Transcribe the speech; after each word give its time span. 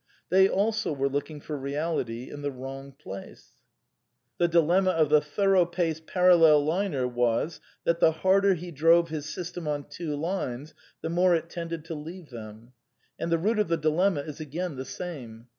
They 0.31 0.49
also 0.49 0.91
were 0.93 1.09
looking 1.09 1.39
for 1.41 1.55
Reality 1.55 2.31
in 2.31 2.41
the 2.41 2.49
wrong 2.49 2.95
placer^ 3.05 3.51
The 4.39 4.47
dilemma 4.47 4.89
of 4.89 5.09
the 5.09 5.19
^^^l^jicb 5.21 5.47
r""*^"^ 5.59 5.71
Pflrgllpl 5.71 6.39
liTirtr 6.39 7.11
was 7.13 7.61
that, 7.83 7.99
the 7.99 8.11
harder 8.11 8.55
he 8.55 8.71
drove 8.71 9.09
his 9.09 9.29
system 9.31 9.67
on 9.67 9.83
two 9.89 10.15
lines, 10.15 10.73
the 11.01 11.09
more 11.11 11.35
it 11.35 11.51
tended 11.51 11.85
to 11.85 11.93
leave 11.93 12.31
them. 12.31 12.73
And 13.19 13.31
the 13.31 13.37
root 13.37 13.59
of 13.59 13.67
the 13.67 13.77
dilenmia 13.77 14.27
is 14.27 14.39
again 14.39 14.75
the 14.75 14.85
same. 14.85 15.49